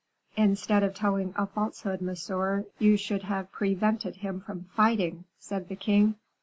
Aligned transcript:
"Instead 0.35 0.81
of 0.81 0.95
telling 0.95 1.31
a 1.37 1.45
falsehood, 1.45 2.01
monsieur, 2.01 2.65
you 2.79 2.97
should 2.97 3.21
have 3.21 3.51
prevented 3.51 4.15
him 4.15 4.41
from 4.41 4.63
fighting," 4.73 5.25
said 5.37 5.69
the 5.69 5.75
king. 5.75 6.15